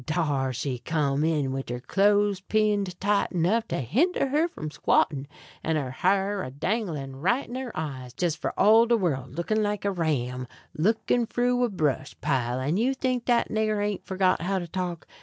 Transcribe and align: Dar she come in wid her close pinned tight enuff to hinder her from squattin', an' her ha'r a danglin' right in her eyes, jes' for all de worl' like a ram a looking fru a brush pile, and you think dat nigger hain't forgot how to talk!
Dar 0.07 0.51
she 0.51 0.79
come 0.79 1.23
in 1.23 1.51
wid 1.51 1.69
her 1.69 1.79
close 1.79 2.39
pinned 2.39 2.99
tight 2.99 3.31
enuff 3.33 3.67
to 3.67 3.81
hinder 3.81 4.29
her 4.29 4.47
from 4.47 4.71
squattin', 4.71 5.27
an' 5.63 5.75
her 5.75 5.91
ha'r 5.91 6.41
a 6.43 6.49
danglin' 6.49 7.17
right 7.17 7.47
in 7.47 7.53
her 7.53 7.71
eyes, 7.77 8.15
jes' 8.19 8.33
for 8.35 8.59
all 8.59 8.87
de 8.87 8.97
worl' 8.97 9.29
like 9.29 9.85
a 9.85 9.91
ram 9.91 10.47
a 10.75 10.81
looking 10.81 11.27
fru 11.27 11.63
a 11.63 11.69
brush 11.69 12.19
pile, 12.19 12.59
and 12.59 12.79
you 12.79 12.95
think 12.95 13.25
dat 13.25 13.49
nigger 13.51 13.79
hain't 13.79 14.03
forgot 14.03 14.41
how 14.41 14.57
to 14.57 14.67
talk! 14.67 15.05